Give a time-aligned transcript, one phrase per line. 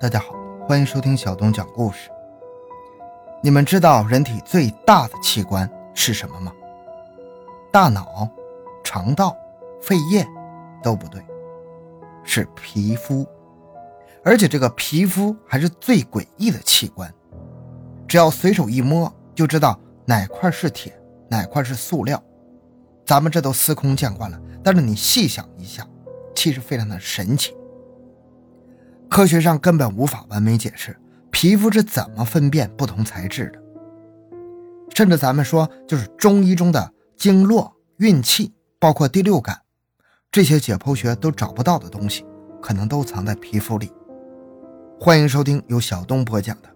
[0.00, 0.34] 大家好，
[0.66, 2.08] 欢迎收听小东讲故事。
[3.42, 6.50] 你们知道人体最大的器官是什么吗？
[7.70, 8.26] 大脑、
[8.82, 9.36] 肠道、
[9.82, 10.26] 肺叶
[10.82, 11.22] 都不对，
[12.24, 13.26] 是皮肤。
[14.24, 17.12] 而且这个皮肤还是最诡异的器官，
[18.08, 20.98] 只要随手一摸就知道哪块是铁，
[21.28, 22.18] 哪块是塑料。
[23.04, 25.86] 咱们这都司空见惯了，但是你细想一下，
[26.34, 27.54] 其实非常的神奇。
[29.10, 30.96] 科学上根本无法完美解释
[31.32, 33.58] 皮肤是怎么分辨不同材质的，
[34.94, 39.60] 甚至咱们说就是中医中的经络、运气，包括第六感，
[40.30, 42.24] 这些解剖学都找不到的东西，
[42.62, 43.90] 可能都藏在皮肤里。
[44.98, 46.68] 欢迎收听由小东播讲的《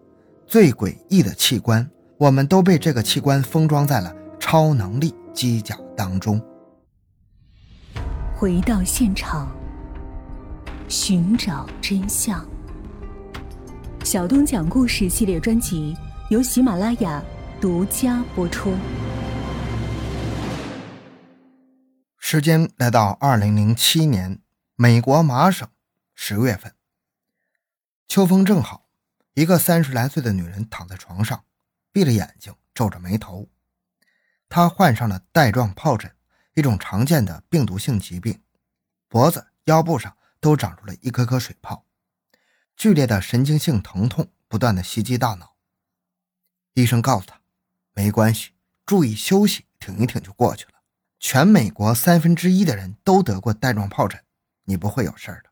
[0.46, 1.84] 最诡异的器官》，
[2.18, 6.40] 我们都被这个器官封装在了超能力机甲当中。
[8.34, 9.48] 回到现场。
[10.96, 12.48] 寻找真相。
[14.04, 15.96] 小东讲故事系列专辑
[16.30, 17.20] 由喜马拉雅
[17.60, 18.72] 独家播出。
[22.16, 24.38] 时间来到二零零七年，
[24.76, 25.68] 美国麻省
[26.14, 26.72] 十月份，
[28.06, 28.86] 秋风正好，
[29.34, 31.42] 一个三十来岁的女人躺在床上，
[31.90, 33.48] 闭着眼睛，皱着眉头。
[34.48, 36.12] 她患上了带状疱疹，
[36.54, 38.40] 一种常见的病毒性疾病，
[39.08, 40.16] 脖子、腰部上。
[40.44, 41.86] 都长出了一颗颗水泡，
[42.76, 45.56] 剧烈的神经性疼痛不断的袭击大脑。
[46.74, 47.40] 医生告诉他，
[47.94, 48.50] 没关系，
[48.84, 50.72] 注意休息，挺一挺就过去了。
[51.18, 54.22] 全美国三分之一的人都得过带状疱疹，
[54.64, 55.50] 你不会有事的。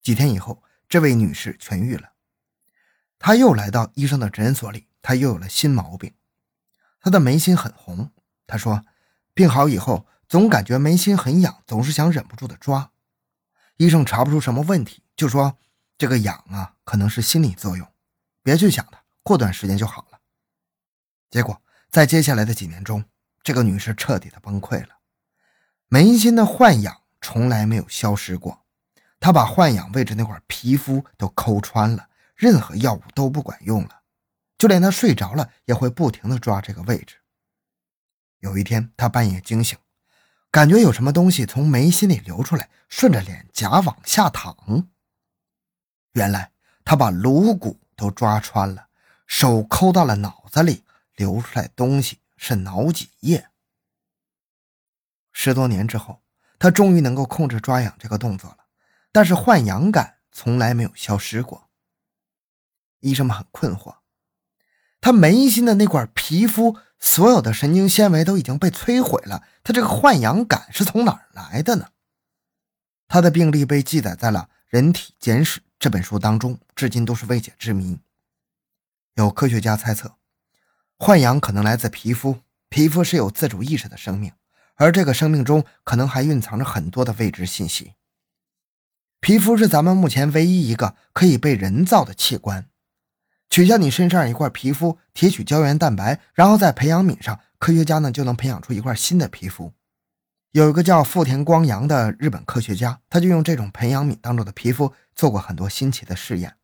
[0.00, 2.12] 几天以后，这位女士痊愈了，
[3.18, 6.14] 她又来到医生的诊所里，她又有了新毛病，
[7.00, 8.12] 她的眉心很红。
[8.46, 8.84] 她说，
[9.34, 12.92] 病好以后总感觉眉心很痒，总是想忍不住的抓。
[13.76, 15.58] 医生查不出什么问题，就说
[15.98, 17.86] 这个痒啊，可能是心理作用，
[18.42, 20.18] 别去想它，过段时间就好了。
[21.30, 23.04] 结果在接下来的几年中，
[23.42, 24.96] 这个女士彻底的崩溃了，
[25.88, 28.64] 眉心的幻痒从来没有消失过，
[29.20, 34.00] 她把幻痒位置那块皮肤都抠穿了，任何药物都不管用了，
[34.56, 37.16] 就连她睡着了也会不停的抓这个位置。
[38.38, 39.78] 有一天，她半夜惊醒。
[40.56, 44.88] 感觉有什么东西从眉心里流出来，顺着脸颊往下淌。
[46.12, 46.50] 原来
[46.82, 48.88] 他把颅骨都抓穿了，
[49.26, 50.82] 手抠到了脑子里，
[51.14, 53.50] 流出来东西是脑脊液。
[55.30, 56.22] 十多年之后，
[56.58, 58.60] 他终于能够控制抓痒这个动作了，
[59.12, 61.68] 但是幻痒感从来没有消失过。
[63.00, 63.94] 医生们很困惑，
[65.06, 66.78] 他眉心的那块皮肤。
[66.98, 71.90] 所有的神经纤维都已经被摧毁了，他这个幻痒感是从哪儿来的呢？
[73.06, 78.00] 他的病例被记载在了《人体简史》这本书当中，至今都是未解之谜。
[79.14, 80.16] 有科学家猜测，
[80.98, 84.32] 幻痒可能来自皮肤，皮肤是有自主意识的生命，
[84.74, 87.92] 而这个生命中可能还蕴藏着很多的未知信息。
[89.20, 92.68] 皮肤是咱们目前唯一一个可以被人造的器官。
[93.56, 99.72] 取下你身上一块皮肤，提取胶原蛋白，然后在培养皿上，科学家呢就能培养出一块新的皮肤。
[100.52, 106.54] 有一个叫富田光洋的日本科学家，他就用这种培养皿当中的皮肤做过很多新奇的试验。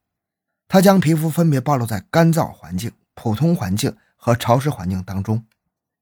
[0.69, 5.43] 他将皮肤分别暴露在干燥环境、普通环境和潮湿环境当中，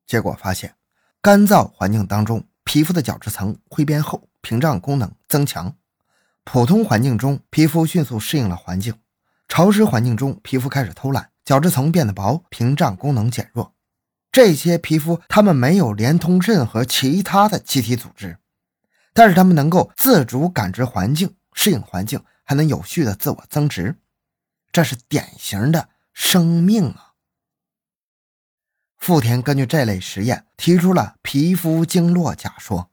[0.09, 0.75] 结果发现，
[1.23, 5.73] 干燥环境当中皮肤的角质层会变厚，屏障功能增强；
[6.43, 8.93] 普通环境中皮肤迅速适应了环境。
[9.51, 13.75] 潮湿环境中，皮肤开始偷懒，角质层变得薄，屏障功能减弱。
[14.31, 18.39] 这些皮肤它们没有连通任何其他的机体组织，
[19.13, 23.97] 但是它们能够自主感知环境、适应环境，还能有序的自我增值。
[24.71, 27.15] 这是典型的生命啊！
[28.99, 32.93] 富田根据这类实验提出了皮肤经络假说，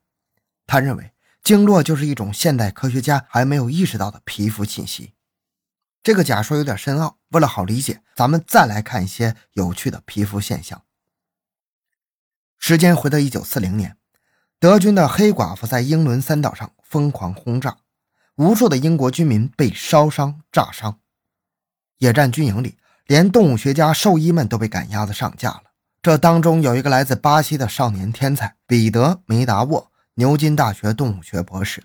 [0.66, 1.12] 他认为
[1.44, 5.14] 经络就是一种现代科学家还没有意识到的皮肤信息。
[6.08, 10.84] 这个假说有点深奥，为了好理解，咱们再来看一些有趣的皮肤现象。
[12.58, 13.98] 时间回到一九四零年，
[14.58, 17.80] 德军的黑寡妇在英伦三岛上疯狂轰炸，
[18.38, 20.98] 无数的英国居民被烧伤、炸伤。
[21.98, 25.64] 野战军营里，连动物学家、兽医们都被赶鸭子上架了。
[26.02, 31.84] 这当中有一个来自巴西的少年天才彼得·梅达沃，牛津大学动物学博士，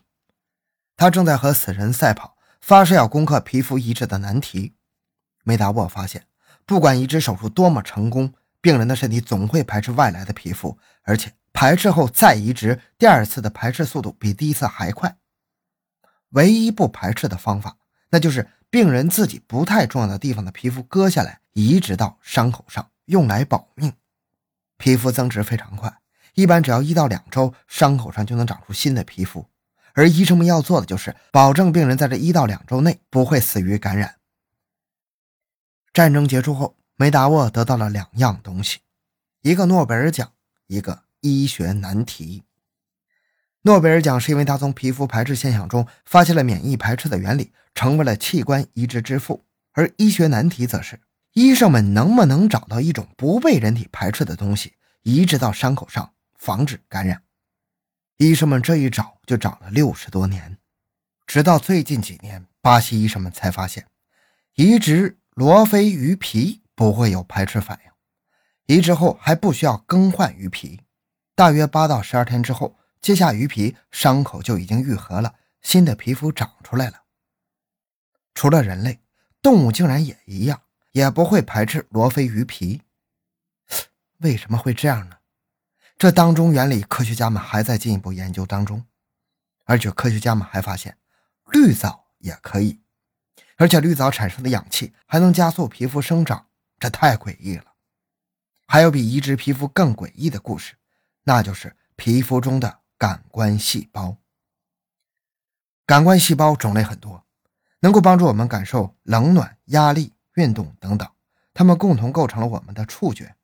[0.97, 2.37] 他正在和死神赛跑。
[2.63, 4.75] 发誓要攻克皮肤移植的难题。
[5.43, 6.25] 梅达沃发现，
[6.65, 15.19] 不管移植手术多么成功，病人的身体总会排斥外来的皮肤，而且排斥后再移植，第二次的排斥速度比第一次还快。
[16.31, 17.77] 唯一不排斥的方法，
[18.11, 23.93] 那就是病人自己不太重要的地方的皮肤割下来，移植到伤口上，用来保命。
[24.79, 25.93] 皮肤增殖非常快，
[26.35, 29.47] 一般只要一到两周，伤口上就能长出新的皮肤。
[29.95, 34.17] 而医生们要做的就是保证病人在这一到两周内不会死于感染。
[35.93, 38.79] 战争结束后，梅达沃得到了两样东西：
[39.43, 40.33] 一个诺贝尔奖，
[40.67, 42.45] 一个医学难题。
[43.63, 50.99] 诺贝尔奖是因为他从皮肤排斥现象中发现了免疫排斥的原理，成为了器官移植之父；而医学难题则是
[51.35, 54.73] 医生们能不能找到一种不被人体排斥的东西，
[55.03, 57.23] 移植到伤口上，防止感染。
[58.29, 60.59] 医生们这一找就找了六十多年，
[61.27, 63.87] 直到最近几年，巴西医生们才发现，
[64.55, 65.19] 移植。
[65.35, 70.83] 罗非鱼皮不会有排斥反应，移植后还不需要更换鱼皮，
[71.35, 77.05] 大约八到十二天之后，揭下鱼皮，伤口就已经愈合了，新的皮肤长出来了。
[78.35, 79.01] 除了人类，
[79.41, 80.61] 动物竟然也一样，
[80.91, 82.83] 也不会排斥罗非鱼皮。
[84.19, 85.17] 为什么会这样呢？
[86.03, 88.85] 这当中原理，科学家们还在进一步研究当中，
[89.67, 90.99] 而且科学家们还发现，
[91.53, 92.81] 绿藻也可以。
[93.57, 96.49] 而且绿藻产生的氧气还能加速皮肤生长，
[96.81, 97.67] 这太诡异了。
[98.67, 100.75] 还有比移植皮肤更诡异的故事，
[101.23, 104.17] 那就是皮肤中的感官细胞。
[105.87, 107.25] 感官细胞种类很多，
[107.79, 111.09] 能够帮助我们感受冷暖、压力、运动等等。
[111.55, 113.37] 它们共同构成了我们的触觉：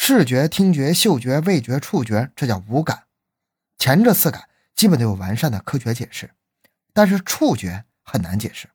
[0.00, 3.08] 视觉、听觉、嗅觉、味觉、触觉，这叫五感。
[3.78, 6.30] 前这四感基本都有完善的科学解释，
[6.92, 8.70] 但是触觉很难解释。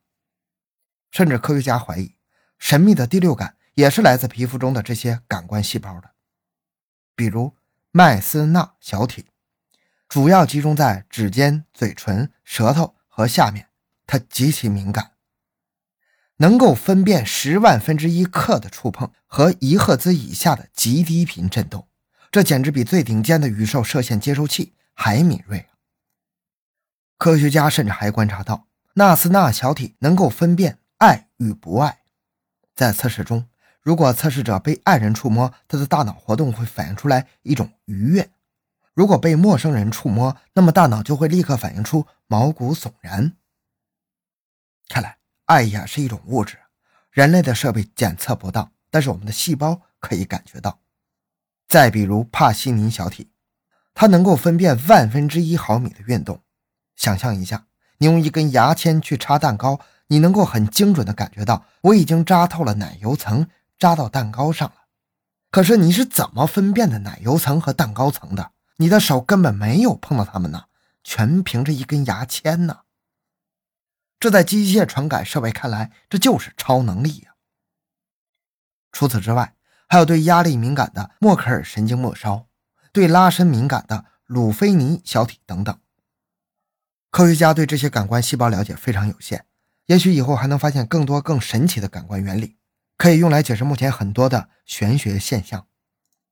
[1.12, 2.14] 甚至科学家怀疑，
[2.60, 6.12] 神秘的第六感也是来自皮肤中的这些感官细胞的，
[7.16, 7.56] 比如
[7.92, 9.26] 麦斯纳小体，
[10.10, 13.70] 主要集中在指尖、嘴唇、舌头和下面，
[14.06, 15.13] 它极其敏感，
[16.38, 21.88] 能够分辨十万分之一克的触碰和一赫兹以下的极低频振动，
[22.32, 25.68] 这简直比最顶尖的宇宙射线接收器还敏锐。
[27.18, 30.80] 科学家甚至还观察到，纳斯纳小体能够分辨。
[31.00, 31.98] 爱与不爱，
[32.74, 33.48] 在测试中，
[33.82, 38.24] 如果测试者被爱人触摸，他的大脑活动会反映出来一种愉悦；
[38.94, 43.34] 如果被陌生人触摸，那么大脑就会立刻反映出毛骨悚然。
[45.46, 46.58] 爱呀是一种物质，
[47.12, 50.80] 人类的设备检测不到，但是我们的细胞可以感觉到。
[51.68, 53.32] 再比如帕西尼小体，
[53.94, 56.42] 它能够分辨万分之一毫米的运动。
[56.96, 57.66] 想象一下，
[57.98, 59.80] 你用一根牙签去插蛋糕。
[60.08, 63.48] 你能够很精准地感觉到，我已经扎透了奶油层，
[63.80, 64.76] 扎到蛋糕上了。
[65.50, 68.52] 可是你是怎么分辨的奶油层和蛋糕层的？
[68.78, 70.66] 你的手根本没有碰到它们呢，
[71.04, 72.82] 全凭着一根牙签呢。
[74.24, 77.36] 这在机械传感设备看来，这就是超能力呀。
[78.94, 79.54] 除此之外，
[79.90, 82.48] 还有对压力敏感的默克尔神经末梢，
[82.94, 85.78] 对拉伸敏感的鲁菲尼小体等等。
[87.12, 89.46] 科学家对这些感官细胞了解非常有限。
[89.88, 92.56] 也许以后还能发现更多更神奇的感官原理，
[92.96, 95.68] 可以用来解释目前很多的玄学现象，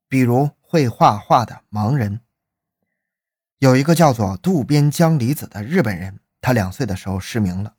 [0.08, 2.22] 比如会画画的盲人。
[3.58, 7.74] 有一个叫做渡边江离子的日本人，他两岁的时候失明了，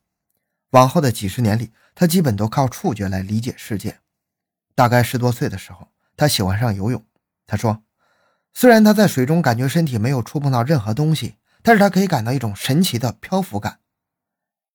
[0.74, 4.00] 往后的几十年里，他基本都靠触觉来理解世界。
[4.74, 7.06] 大概十多岁的时候，他喜欢上游泳。
[7.46, 7.84] 他说，
[8.53, 13.82] 虽然他在水中感觉身体没有触碰到任何东西，但是他可以感到一种神奇的漂浮感。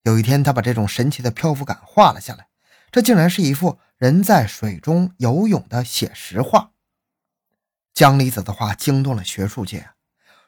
[0.04, 2.46] 有一天，他把这种神奇的漂浮感画了下来，
[2.92, 6.70] 这竟然是一幅人在水中游泳的写实画。
[7.92, 9.90] 江离子的画惊动了学术界，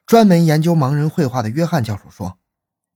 [0.06, 2.38] 专门研究盲人绘画的约翰教授说：“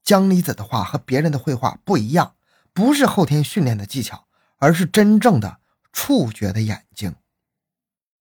[0.05, 2.34] 江离子的画和别人的绘画不一样，
[2.75, 4.27] 不是后天训练的技巧，
[4.57, 5.59] 而是真正的
[5.91, 7.15] 触觉的眼睛。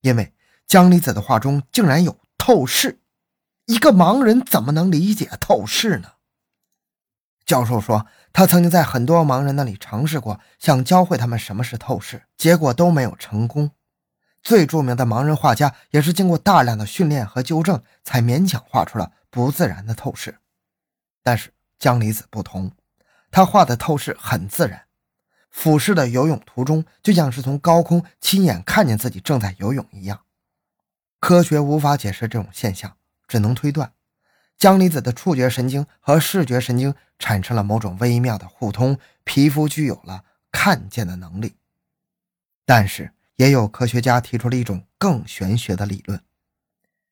[0.01, 0.33] 因为
[0.67, 3.01] 江离子的画中竟然有透视，
[3.67, 6.13] 一个盲人怎么能理解透视呢？”
[7.45, 8.07] 教授说。
[8.37, 13.71] 他曾经在很多盲人那里尝试过，想教会他们什么是透视，结果都没有成功。
[14.43, 20.41] 最著名的盲人画家也是经过大量的训练和纠正，才勉强画出了不自然的透视。
[21.23, 22.73] 但是江离子不同，
[23.35, 24.85] 他画的透视很自然，
[25.51, 30.21] 俯视的游泳途中就像是从高空亲眼看见自己正在游泳一样。
[31.19, 33.93] 科学无法解释这种现象，只能推断。
[34.57, 40.23] 江离子的触觉神经和视觉神经产生了某种微妙的互通，皮肤具有了
[40.53, 41.57] 看见的能力。
[42.65, 46.23] 但是，也有科学家提出了一种更玄学的理论。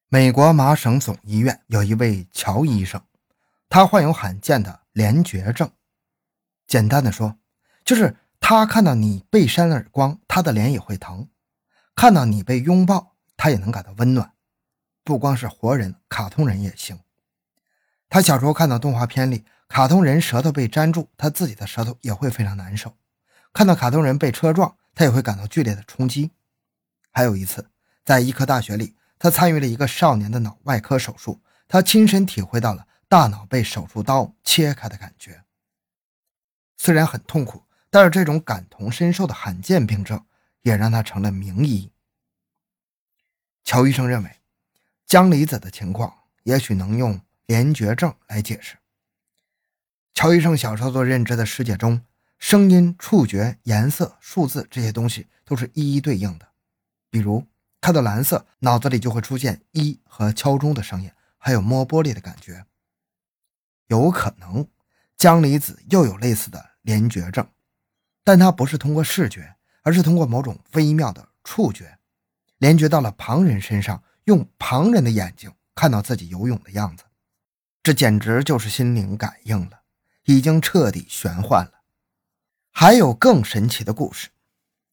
[0.09, 3.03] 美国麻省总医院有一位乔医生，
[3.69, 5.69] 他患有罕见的联觉症。
[6.73, 7.37] 简单的说，
[7.85, 11.29] 就是他看到你被扇耳光，他的脸也会疼；
[11.95, 14.33] 看到你被拥抱，他也能感到温暖。
[15.05, 16.99] 不光是活人，卡通人也行。
[18.09, 22.97] 他小时候看到动画片里卡通人舌头被粘住，他自己的舌头也会非常难受。
[23.53, 26.31] 看到卡通人被车撞，他也会感到剧烈的冲击。
[27.11, 27.69] 还有一次，
[28.03, 35.43] 在医科大学里，他参与了一个少年的脑外科手术，他亲身体会到了大脑被手术刀切开的感觉。
[36.85, 40.21] 虽然很痛苦，但是这种感同身受的罕见病症
[40.63, 41.93] 也让他成了名医。
[43.63, 44.41] 乔医生认为，
[45.07, 46.13] 江离子的情况
[46.43, 48.79] 也许能用联觉症来解释。
[50.13, 52.05] 乔医生小时候所认知的世界中，
[52.41, 56.49] 声音、触觉、颜色、数字这些东西都是一一对应的。
[57.11, 57.47] 比如
[57.81, 61.09] 看到蓝色，脑子里就会出现一和敲钟的声音，
[61.39, 62.67] 还有摸玻璃的感觉。
[63.87, 64.67] 有可能
[65.17, 67.47] 江离子又有类似的联觉症，
[68.23, 71.99] 但他不是通过视觉，而是通过某种微妙的触觉，
[72.59, 77.05] 联觉到了旁人身上，用旁人的眼睛看到自己游泳的样子。
[77.83, 79.83] 这简直就是心灵感应了，
[80.25, 81.83] 已经彻底玄幻了。
[82.71, 84.29] 还有更神奇的故事。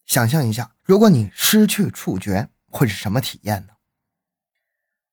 [0.05, 3.73] 想象一下，如果你失去触觉，会是什么体验呢？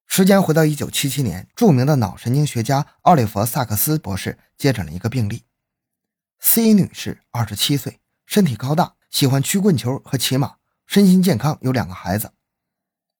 [0.06, 5.44] 时间回到一九七七年，著名的脑神经学家奥利弗·萨克斯博士接诊了一个病例。
[6.48, 12.32] C 女士，二十七岁，身体高大，喜欢曲棍球和骑马，身心健康，有两个孩子。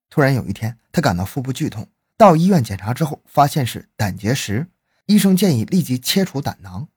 [0.09, 4.71] 突然有一天，她感到腹部剧痛，到医院检查之后，发现是胆结石，
[5.07, 6.89] 医生建议立即切除胆囊。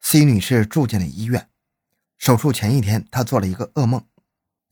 [0.00, 1.48] C 女士住进了医院。
[2.18, 4.04] 手术前一天，她做了一个噩梦，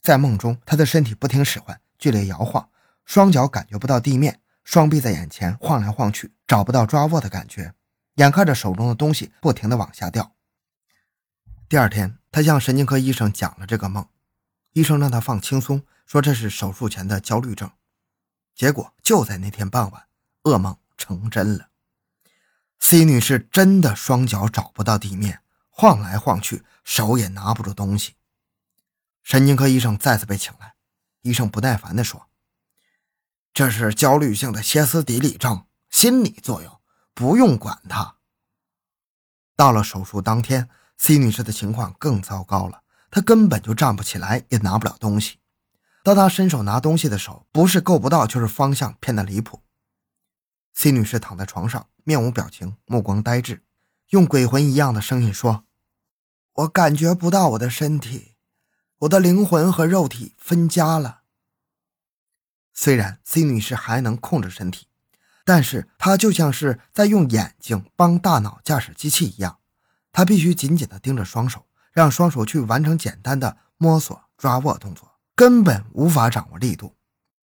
[0.03, 2.69] 在梦中，她的身体不停使唤，剧烈摇晃，
[3.05, 7.73] 双脚感觉不到地面，双臂在眼前晃来晃去，找不到抓握的感觉，
[8.17, 10.35] 眼看着手中的东西不停地往下掉。
[11.73, 14.07] 第二天，他向神经科医生讲了这个梦，
[14.75, 17.71] 医生让他放轻松，说这是手术前的焦虑症。
[18.55, 20.07] 结果就在那天傍晚，
[20.43, 21.71] 噩梦成真了
[22.79, 25.41] ，C 女士真的双脚找不到地面。
[25.71, 28.17] 晃来晃去，手也拿不住东西。
[29.23, 30.75] 神经科医生再次被请来，
[31.23, 32.29] 医生不耐烦地说
[33.55, 36.79] ：“这是焦虑性的歇斯底里症，心理作用，
[37.15, 38.17] 不用管它。”
[39.57, 45.39] 到了手术当天，C 女士的情况更糟糕了，她根本就站不起来，也拿不了东西。
[46.03, 49.61] 当她伸手拿东西的时候，不是够不到，就是方向偏的离谱。
[50.75, 53.63] C 女士躺在床上，面无表情，目光呆滞。
[54.11, 55.65] 用鬼魂一样的声音说
[56.55, 58.35] ：“我感觉不到我的身体，
[58.99, 61.23] 我的灵魂和肉体分家了。
[62.75, 64.87] 虽然 C 女士还能控制身体，
[65.45, 69.59] 但是她就像是在用眼睛帮大脑驾驶机器一样，
[70.13, 76.95] 他必须紧紧地盯着双手，让双手去完成简单的摸索、抓握动作，根本无法掌握力度。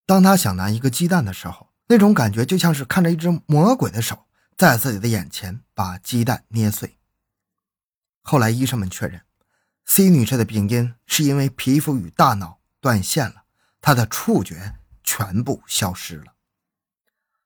[0.05, 4.23] 当他想拿一个鸡蛋的时候，那种感觉就像是看着一只魔鬼的手。”
[4.57, 6.97] 在自己的眼前把鸡蛋捏碎。
[8.21, 9.19] 后来医生们确认
[9.83, 13.43] ，C 女士的病因是因为皮肤与大脑断线了，
[13.81, 16.35] 她的触觉全部消失了。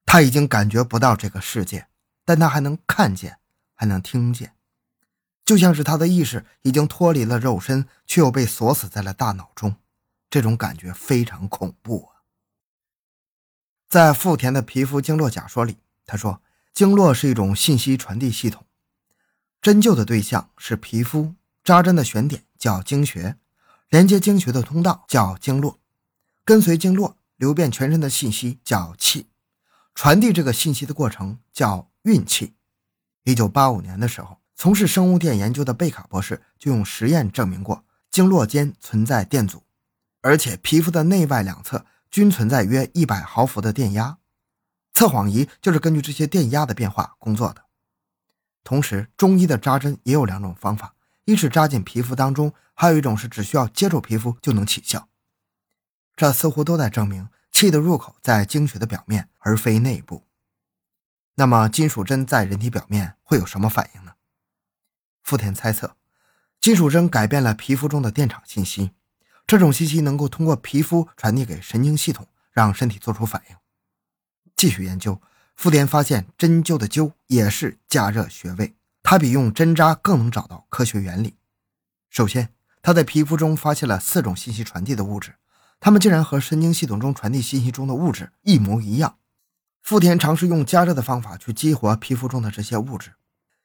[0.05, 1.87] 她已经感觉不到这个世界，
[2.23, 3.39] 但她还能看见，
[3.73, 4.53] 还能听见，
[5.49, 9.77] 就像是他的意识已经脱离了肉身，却又被锁死在了大脑中。
[10.29, 12.21] 这种感觉非常恐怖啊！
[13.87, 16.43] 在富田的皮肤经络假说里，他说。
[16.71, 18.63] 经络是一种信息传递系统，
[19.59, 23.35] 针灸的对象是皮肤，扎针的选点叫经穴，
[23.89, 25.79] 连接经穴的通道叫经络，
[26.45, 29.25] 跟随经络流遍全身的信息叫气，
[29.95, 32.53] 传递这个信息的过程叫运气。
[33.23, 39.63] 一九八五年的时候，从事生物电研究的贝卡博士就用实验证明过，经络间存在电阻，
[40.19, 44.17] 而且皮肤的内外两侧均存在约一百毫伏的电压。
[44.91, 47.63] 测谎仪就是根据这些电压的变化工作的。
[48.65, 55.07] 同时，中医的扎针也有两种方法：一是扎进皮肤当中，还有一种是只需要接触皮肤就能起效。
[56.17, 60.25] 这似乎都在证明气的入口在经血的表面，而非内部。
[61.35, 64.11] 那么，金属针在人体表面会有什么反应呢？
[65.23, 65.95] 富田猜测，
[66.59, 68.91] 金属针改变了皮肤中的电场信息，
[69.45, 73.55] 这种信息能够通过皮肤传递给神经系统，让身体做出反应。
[74.55, 75.21] 继续研究，
[75.55, 81.35] 富田发现针灸的灸也是加热穴位，它比用针扎更能找到科学原理。
[82.09, 85.35] 首先，他在皮肤中发现了四种信息传递的物质，
[85.79, 89.17] 它们竟然和神经系统中传递信息中的物质一模一样。
[89.81, 93.13] 富田尝试用加热的方法去激活皮肤中的这些物质，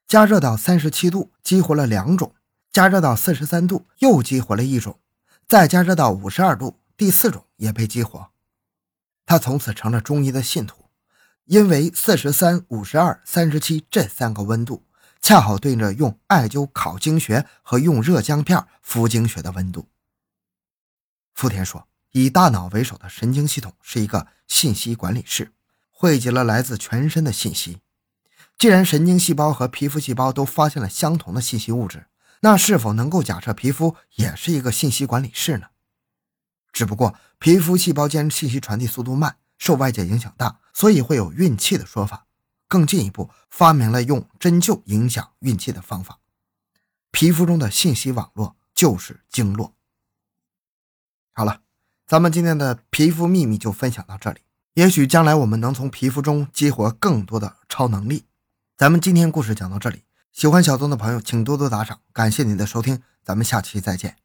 [0.06, 2.34] 加热到三十七度，激活了两种，
[2.70, 5.00] 加热到四十三度，又激活了一种，
[5.48, 8.30] 再加热到五十二度，第四种也被激活。
[9.26, 10.90] 他从此成了中医的信徒，
[11.46, 14.84] 因为四十三、五十二、三十七这三个温度，
[15.20, 19.88] 恰好对应着用艾灸烤经穴和用热姜片敷经穴的温度。
[21.34, 25.52] 福田说：“以大脑为首的神经系统是一个信息管理室，
[25.90, 27.80] 汇集了来自全身的信息。
[28.58, 32.06] 既然神经细胞和皮肤细胞都发现了相同的信息物质，
[32.40, 35.66] 那是否能够假设皮肤也是一个信息管理室呢？”
[36.72, 42.26] 只不过皮肤细胞间信息传递速度慢，受外界影响大，所以会有运气的说法。
[42.66, 46.18] 更进一步发明了用针灸影响运气的方法。
[47.12, 49.76] 皮肤中的信息网络就是经络。
[51.32, 51.60] 好了，
[52.06, 54.40] 咱们今天的皮肤秘密就分享到这里。
[54.72, 58.24] 也许将来我们能从皮肤中激活更多的超能力。
[58.76, 60.02] 咱们今天故事讲到这里，
[60.32, 64.23] 喜欢小东的朋友请多多打赏，感谢您的收听，咱们下期再见。